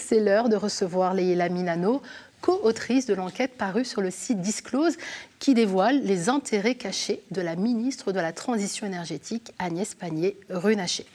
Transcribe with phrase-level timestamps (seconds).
[0.00, 2.02] c'est l'heure de recevoir Leila Minano,
[2.40, 4.96] co-autrice de l'enquête parue sur le site Disclose
[5.38, 11.06] qui dévoile les intérêts cachés de la ministre de la Transition énergétique Agnès Pannier-Runacher.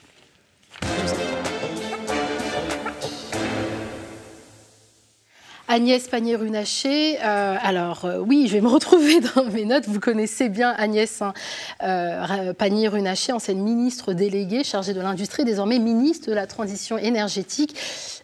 [5.76, 9.84] Agnès Pannier-Runacher, euh, alors euh, oui, je vais me retrouver dans mes notes.
[9.86, 11.34] Vous connaissez bien Agnès hein,
[11.82, 17.78] euh, Pannier-Runacher, ancienne ministre déléguée chargée de l'industrie, désormais ministre de la Transition énergétique.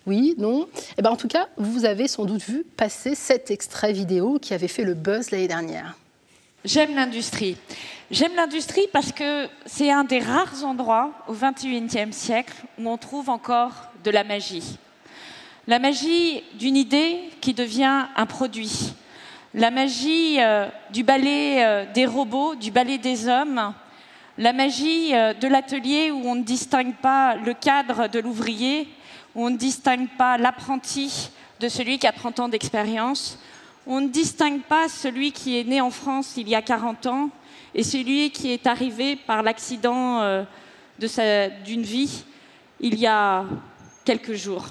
[0.07, 0.67] Oui, non?
[0.96, 4.55] Eh ben, En tout cas, vous avez sans doute vu passer cet extrait vidéo qui
[4.55, 5.99] avait fait le buzz l'année dernière.
[6.64, 7.58] J'aime l'industrie.
[8.11, 13.29] J'aime l'industrie parce que c'est un des rares endroits au XXIe siècle où on trouve
[13.29, 14.79] encore de la magie.
[15.68, 18.94] La magie d'une idée qui devient un produit.
[19.54, 23.72] La magie euh, du ballet euh, des robots, du ballet des hommes.
[24.38, 28.88] La magie euh, de l'atelier où on ne distingue pas le cadre de l'ouvrier,
[29.36, 31.30] où on ne distingue pas l'apprenti
[31.61, 33.38] de celui qui a 30 ans d'expérience.
[33.86, 37.30] On ne distingue pas celui qui est né en France il y a 40 ans
[37.72, 40.44] et celui qui est arrivé par l'accident
[41.64, 42.24] d'une vie
[42.80, 43.44] il y a
[44.04, 44.66] quelques jours.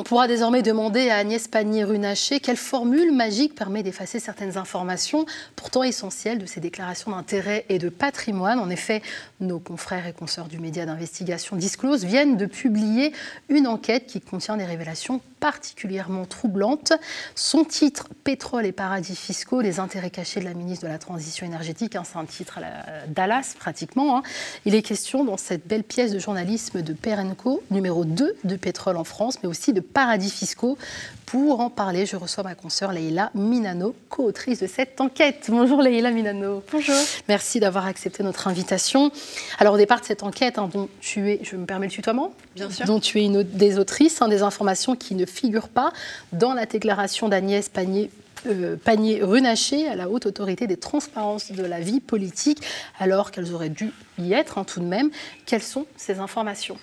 [0.00, 5.82] On pourra désormais demander à Agnès Pannier-Runacher quelle formule magique permet d'effacer certaines informations pourtant
[5.82, 8.60] essentielles de ces déclarations d'intérêt et de patrimoine.
[8.60, 9.02] En effet,
[9.40, 13.12] nos confrères et consoeurs du média d'investigation Disclose viennent de publier
[13.48, 16.92] une enquête qui contient des révélations particulièrement troublantes.
[17.34, 21.46] Son titre Pétrole et paradis fiscaux, les intérêts cachés de la ministre de la Transition
[21.46, 24.18] énergétique, hein, c'est un titre à la Dallas pratiquement.
[24.18, 24.22] Hein.
[24.64, 28.96] Il est question dans cette belle pièce de journalisme de Perenco, numéro 2 de pétrole
[28.96, 30.78] en France, mais aussi de paradis fiscaux.
[31.26, 35.46] Pour en parler, je reçois ma consoeur Leïla Minano, co-autrice de cette enquête.
[35.48, 36.62] Bonjour Leïla Minano.
[36.72, 36.96] Bonjour.
[37.28, 39.10] Merci d'avoir accepté notre invitation.
[39.58, 42.32] Alors au départ de cette enquête, hein, dont tu es, je me permets le tutoiement
[42.56, 42.86] Bien sûr.
[42.86, 45.92] Dont tu es une des autrices, hein, des informations qui ne figurent pas
[46.32, 48.10] dans la déclaration d'Agnès Pannier
[48.46, 52.62] euh, panier renaché à la haute autorité des transparences de la vie politique,
[53.00, 55.10] alors qu'elles auraient dû y être hein, tout de même.
[55.44, 56.76] Quelles sont ces informations?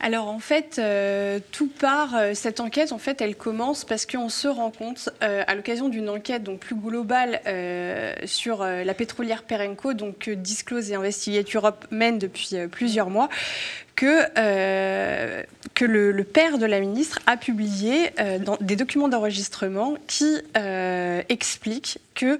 [0.00, 4.28] Alors en fait, euh, tout part, euh, cette enquête, en fait, elle commence parce qu'on
[4.28, 7.40] se rend compte, euh, à l'occasion d'une enquête donc, plus globale
[8.24, 13.28] sur la pétrolière Perenco, donc Disclose et Investigate Europe mènent depuis plusieurs mois,
[13.98, 15.44] que,
[15.74, 18.10] que le, père de la ministre a publié
[18.44, 20.38] dans des documents d'enregistrement qui
[21.28, 22.38] expliquent que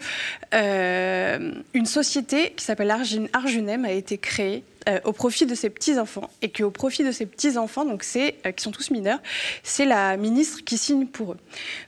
[0.53, 6.51] une société qui s'appelle Arjunem a été créée euh, au profit de ses petits-enfants et
[6.51, 9.19] qu'au profit de ses petits-enfants, donc euh, qui sont tous mineurs,
[9.63, 11.37] c'est la ministre qui signe pour eux.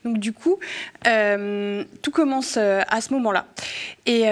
[0.04, 0.58] Donc du coup,
[1.06, 3.46] euh, tout commence à ce moment-là.
[4.04, 4.24] Et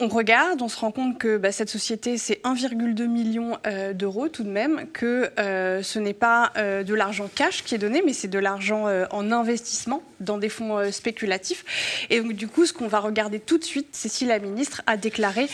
[0.00, 4.28] on regarde, on se rend compte que bah, cette société, c'est 1,2 million euh, d'euros
[4.28, 8.02] tout de même, que euh, ce n'est pas euh, de l'argent cash qui est donné,
[8.06, 12.06] mais c'est de l'argent en investissement dans des fonds spéculatifs.
[12.10, 14.82] Et donc, du coup, ce qu'on va regarder tout de suite, c'est si la ministre
[14.86, 15.48] a déclaré,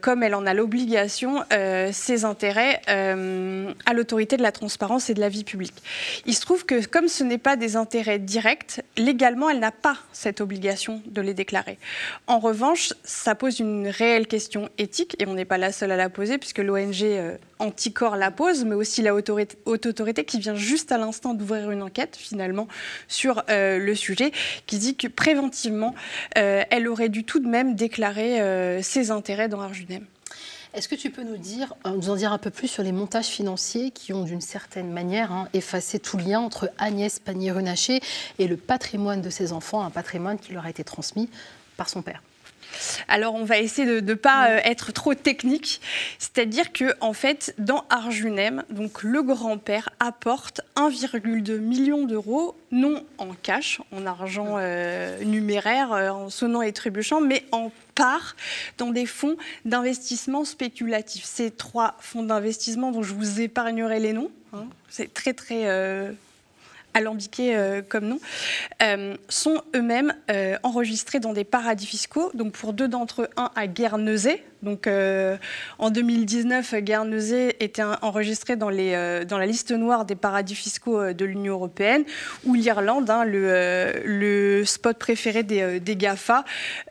[0.00, 1.44] comme elle en a l'obligation,
[1.92, 5.82] ses intérêts à l'autorité de la transparence et de la vie publique.
[6.26, 9.96] Il se trouve que comme ce n'est pas des intérêts directs, légalement, elle n'a pas
[10.12, 11.78] cette obligation de les déclarer.
[12.26, 15.96] En revanche, ça pose une réelle question éthique, et on n'est pas la seule à
[15.96, 19.30] la poser, puisque l'ONG euh, Anticor la pose, mais aussi la haute
[19.86, 22.68] autorité, qui vient juste à l'instant d'ouvrir une enquête, finalement,
[23.08, 24.32] sur euh, le sujet,
[24.66, 25.94] qui dit que préventivement,
[26.38, 30.04] euh, elle aurait dû tout de même déclarer ses intérêts dans Arjunem.
[30.74, 33.28] Est-ce que tu peux nous, dire, nous en dire un peu plus sur les montages
[33.28, 38.00] financiers qui ont d'une certaine manière hein, effacé tout lien entre Agnès Pannier-Runacher
[38.40, 41.30] et le patrimoine de ses enfants, un patrimoine qui leur a été transmis
[41.76, 42.22] par son père?
[43.08, 45.80] Alors, on va essayer de ne pas euh, être trop technique.
[46.18, 53.34] C'est-à-dire que, en fait, dans Arjunem, donc le grand-père apporte 1,2 million d'euros, non en
[53.42, 58.34] cash, en argent euh, numéraire, euh, en sonnant et trébuchant, mais en part
[58.78, 61.24] dans des fonds d'investissement spéculatifs.
[61.24, 65.68] Ces trois fonds d'investissement dont je vous épargnerai les noms, hein, c'est très très
[66.94, 68.20] alambiqués euh, comme nom,
[68.82, 72.30] euh, sont eux-mêmes euh, enregistrés dans des paradis fiscaux.
[72.34, 75.36] Donc pour deux d'entre eux, un à Guernesey, donc, euh,
[75.78, 81.24] en 2019, Guernesey était enregistré euh, dans, la liste noire des paradis fiscaux euh, de
[81.24, 82.04] l'Union européenne,
[82.44, 86.44] ou l'Irlande, hein, le, spot préféré des, des GAFA,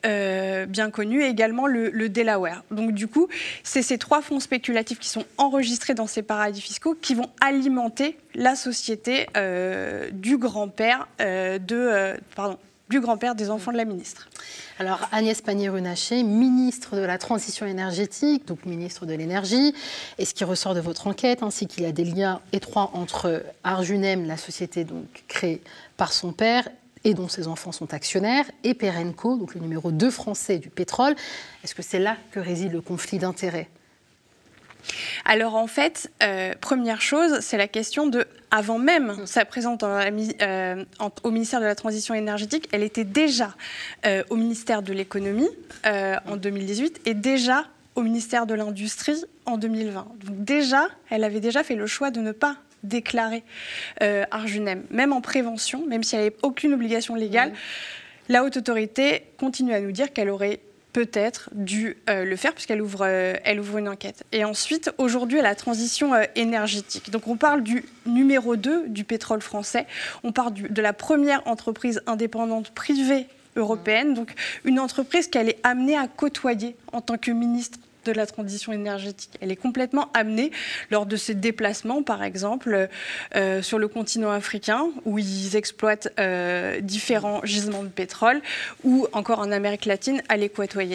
[0.03, 2.63] bien connu, et également le, le, Delaware.
[2.69, 3.27] Donc, du coup,
[3.63, 8.17] c'est ces trois fonds spéculatifs qui sont enregistrés dans ces paradis fiscaux qui vont alimenter
[8.35, 9.25] la société
[10.11, 12.59] du grand-père de, pardon,
[12.89, 14.29] du grand-père des enfants de la ministre.
[14.79, 19.73] Alors Agnès Pannier-Runacher, ministre de la Transition énergétique, donc ministre de l'Énergie,
[20.17, 23.43] et ce qui ressort de votre enquête, ainsi qu'il y a des liens étroits entre
[23.63, 25.61] Arjunem, la société donc créée
[25.97, 26.67] par son père,
[27.05, 31.15] et dont ses enfants sont actionnaires, et Perenco, donc le numéro 2 français du pétrole.
[31.63, 33.69] Est-ce que c'est là que réside le conflit d'intérêts?
[35.25, 40.85] Alors en fait, euh, première chose, c'est la question de, avant même sa présence euh,
[41.23, 43.55] au ministère de la Transition énergétique, elle était déjà
[44.05, 45.49] euh, au ministère de l'économie
[45.85, 47.65] en 2018 et déjà
[47.95, 50.07] au ministère de l'Industrie en 2020.
[50.25, 53.43] Donc déjà, elle avait déjà fait le choix de ne pas déclarer
[54.31, 57.53] Arjunem, même en prévention, même si elle n'avait aucune obligation légale.
[58.29, 60.61] La haute autorité continue à nous dire qu'elle aurait
[60.93, 64.23] peut-être dû euh, le faire puisqu'elle ouvre, euh, elle ouvre une enquête.
[64.31, 67.09] Et ensuite, aujourd'hui, la transition euh, énergétique.
[67.09, 69.87] Donc on parle du numéro 2 du pétrole français,
[70.23, 75.97] on parle de la première entreprise indépendante privée européenne, donc une entreprise qu'elle est amenée
[75.97, 79.31] à côtoyer en tant que ministre de la transition énergétique.
[79.41, 80.51] Elle est complètement amenée
[80.91, 82.89] lors de ses déplacements, par exemple,
[83.35, 88.41] euh, sur le continent africain, où ils exploitent euh, différents gisements de pétrole,
[88.83, 90.51] ou encore en Amérique latine, à les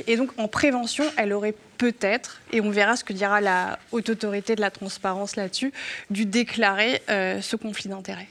[0.07, 4.09] Et donc, en prévention, elle aurait peut-être, et on verra ce que dira la haute
[4.09, 5.73] autorité de la transparence là-dessus,
[6.11, 8.29] dû déclarer euh, ce conflit d'intérêts.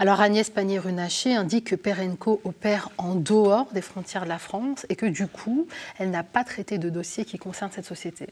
[0.00, 4.96] Alors Agnès Pannier-Runacher indique que Perenco opère en dehors des frontières de la France et
[4.96, 5.66] que du coup,
[5.98, 8.28] elle n'a pas traité de dossier qui concerne cette société.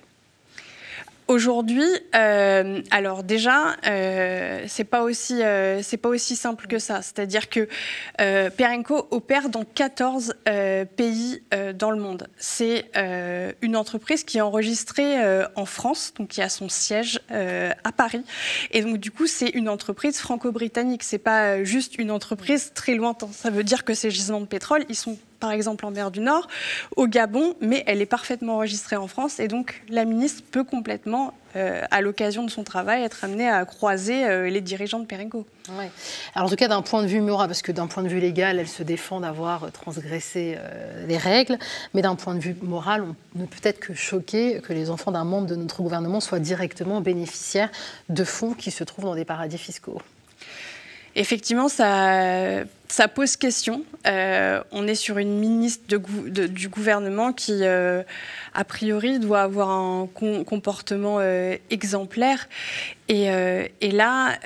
[1.29, 1.85] Aujourd'hui,
[2.15, 7.03] euh, alors déjà, euh, c'est pas aussi euh, c'est pas aussi simple que ça.
[7.03, 7.69] C'est-à-dire que
[8.23, 10.37] euh, Perenco opère dans 14
[10.97, 11.43] pays
[11.79, 12.29] dans le monde.
[12.39, 12.91] C'est
[13.61, 15.17] une entreprise qui est enregistrée
[15.55, 18.25] en France, donc qui a son siège à Paris.
[18.71, 21.03] Et donc du coup, c'est une entreprise franco-britannique.
[21.03, 23.33] C'est pas juste une entreprise très lointaine.
[23.33, 26.21] Ça veut dire que ces gisements de pétrole, ils sont par exemple en mer du
[26.21, 26.49] Nord,
[26.97, 31.35] au Gabon, mais elle est parfaitement enregistrée en France et donc la ministre peut complètement,
[31.57, 35.47] euh, à l'occasion de son travail, être amenée à croiser euh, les dirigeants de Perenco.
[35.79, 35.91] Ouais.
[36.35, 38.21] Alors en tout cas d'un point de vue moral, parce que d'un point de vue
[38.21, 41.59] légal, elle se défend d'avoir transgressé euh, les règles,
[41.95, 43.05] mais d'un point de vue moral,
[43.37, 46.41] on ne peut être que choqué que les enfants d'un membre de notre gouvernement soient
[46.41, 47.71] directement bénéficiaires
[48.09, 50.01] de fonds qui se trouvent dans des paradis fiscaux.
[51.15, 53.85] Effectivement, ça, ça pose question.
[54.07, 58.03] Euh, on est sur une ministre du gouvernement qui, euh,
[58.55, 60.09] a priori, doit avoir un
[60.47, 62.49] comportement euh, exemplaire.
[63.11, 63.31] Et,
[63.91, 64.39] là,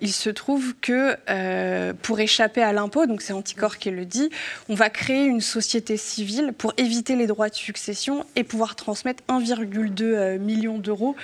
[0.00, 1.16] il se trouve que
[2.02, 4.30] pour échapper à l'impôt, donc c'est Anticor qui le dit,
[4.68, 9.22] on va créer une société civile pour éviter les droits de succession et pouvoir transmettre
[9.28, 11.14] 1,2 million d'euros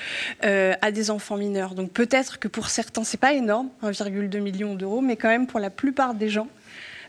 [0.43, 1.75] à des enfants mineurs.
[1.75, 5.59] Donc peut-être que pour certains, c'est pas énorme, 1,2 million d'euros, mais quand même pour
[5.59, 6.40] la plupart des gens,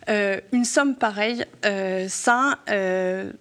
[0.08, 3.32] une somme pareille, euh, ça, euh,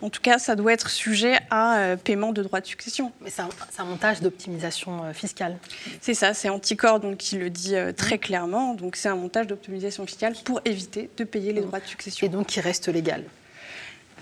[0.00, 3.12] en tout cas, ça doit être sujet à paiement de droits de succession.
[3.20, 5.58] Mais c'est un, montage d'optimisation fiscale.
[6.00, 8.74] C'est ça, c'est Anticor donc, qui le dit très clairement.
[8.74, 12.26] Donc c'est un montage d'optimisation fiscale pour éviter de payer les droits de succession.
[12.26, 13.22] Et donc qui reste légal.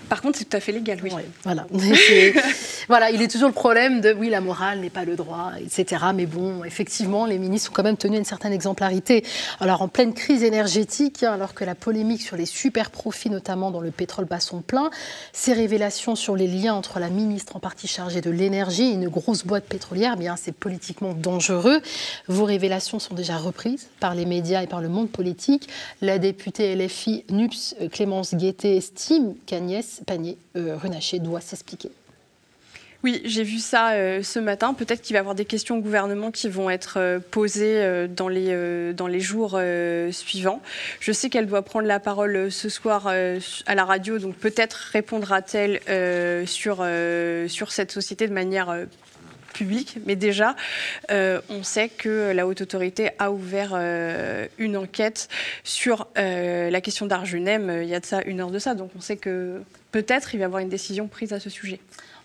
[0.09, 1.11] Par contre, c'est tout à fait légal, oui.
[1.45, 1.67] voilà.
[2.89, 6.07] voilà, il est toujours le problème de oui, la morale n'est pas le droit, etc.
[6.15, 9.25] Mais bon, effectivement, les ministres sont quand même tenus une certaine exemplarité.
[9.61, 13.71] Alors, en pleine crise énergétique, hein, alors que la polémique sur les super profits, notamment
[13.71, 14.91] dans le pétrole, bat son plein,
[15.33, 19.09] ces révélations sur les liens entre la ministre en partie chargée de l'énergie et une
[19.09, 21.81] grosse boîte pétrolière, eh bien, c'est politiquement dangereux.
[22.29, 25.69] Vos révélations sont déjà reprises par les médias et par le monde politique.
[26.01, 30.77] La députée LFI NUPS, Clémence Guettet, estime qu'Agnès Panier euh,
[31.21, 31.91] doit s'expliquer.
[33.03, 34.75] Oui, j'ai vu ça euh, ce matin.
[34.75, 38.29] Peut-être qu'il va y avoir des questions au gouvernement qui vont être euh, posées dans,
[38.29, 39.59] les, dans les jours
[40.11, 40.61] suivants.
[41.01, 45.81] Je sais qu'elle doit prendre la parole ce soir à la radio, donc peut-être répondra-t-elle
[46.47, 46.87] sur,
[47.49, 48.87] sur cette société de manière
[50.07, 50.57] Mais déjà,
[51.11, 53.75] on sait que la haute autorité a ouvert
[54.59, 55.29] une enquête
[55.65, 57.81] sur la question d'Arjunem.
[57.83, 59.63] Il y a de ça une heure de ça, donc on sait que
[59.93, 61.81] peut-être il va y avoir une décision prise à ce sujet.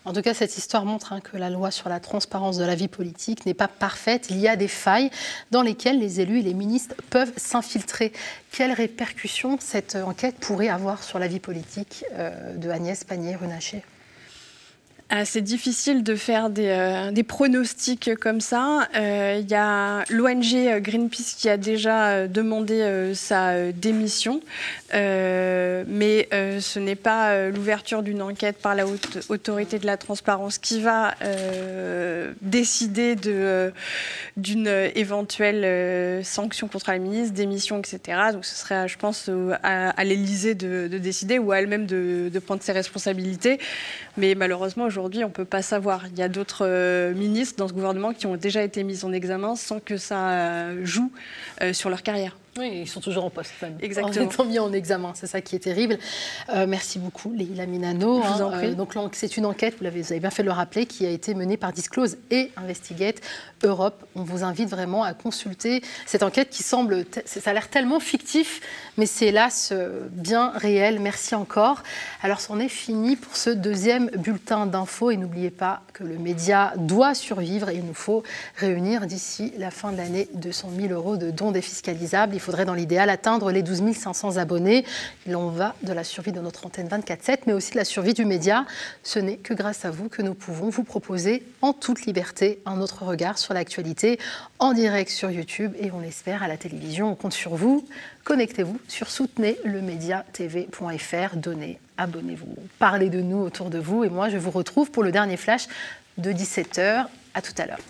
[0.06, 2.76] En tout cas, cette histoire montre hein, que la loi sur la transparence de la
[2.76, 4.28] vie politique n'est pas parfaite.
[4.30, 5.10] Il y a des failles
[5.50, 8.12] dans lesquelles les élus et les ministres peuvent s'infiltrer.
[8.52, 13.82] Quelles répercussions cette enquête pourrait avoir sur la vie politique euh, de Agnès Pannier-Runacher?
[15.08, 18.88] Ah, c'est difficile de faire des, euh, pronostics comme ça.
[18.96, 24.40] Euh, il y a l'ONG Greenpeace qui a déjà euh, demandé sa démission,
[24.92, 30.80] mais ce n'est pas l'ouverture d'une enquête par la haute autorité de la transparence qui
[30.80, 31.14] va
[32.42, 33.14] décider
[34.36, 38.18] d'une éventuelle sanction contre la ministre, démission, etc.
[38.32, 39.30] Donc ce serait, je pense,
[39.62, 43.58] à, l'Élysée de, décider ou à elle-même de, de prendre ses responsabilités.
[44.16, 46.06] Mais malheureusement, aujourd'hui, on ne peut pas savoir.
[46.08, 49.12] Il y a d'autres euh, ministres dans ce gouvernement qui ont déjà été mis en
[49.12, 51.12] examen sans que ça euh, joue
[51.60, 52.38] euh, sur leur carrière.
[52.58, 54.24] Oui, ils sont toujours en poste, Exactement.
[54.24, 55.98] En étant mis en examen, c'est ça qui est terrible.
[56.48, 58.22] Euh, merci beaucoup, Leila Minano.
[58.22, 58.56] Je vous en hein.
[58.56, 58.66] prie.
[58.68, 61.04] Euh, donc, c'est une enquête, vous, avez, vous avez bien fait de le rappeler, qui
[61.04, 63.20] a été menée par Disclose et Investigate
[63.62, 64.04] Europe.
[64.14, 68.60] On vous invite vraiment à consulter cette enquête qui semble, ça a l'air tellement fictif,
[68.96, 71.00] mais c'est hélas euh, bien réel.
[71.00, 71.82] Merci encore.
[72.22, 75.10] Alors, c'en est fini pour ce deuxième bulletin d'infos.
[75.10, 78.22] Et n'oubliez pas que le média doit survivre et il nous faut
[78.56, 82.34] réunir d'ici la fin de l'année 200 000 euros de dons défiscalisables.
[82.34, 84.84] Il faudrait dans l'idéal atteindre les 12 500 abonnés.
[85.26, 88.14] Il en va de la survie de notre antenne 24-7, mais aussi de la survie
[88.14, 88.64] du média.
[89.02, 92.80] Ce n'est que grâce à vous que nous pouvons vous proposer en toute liberté un
[92.80, 94.20] autre regard sur l'actualité
[94.60, 97.10] en direct sur YouTube et on l'espère à la télévision.
[97.10, 97.84] On compte sur vous.
[98.22, 101.36] Connectez-vous sur soutenezlemediatv.fr.
[101.36, 104.04] Donnez, abonnez-vous, parlez de nous autour de vous.
[104.04, 105.66] Et moi, je vous retrouve pour le dernier flash
[106.16, 107.06] de 17h.
[107.34, 107.80] À tout à l'heure.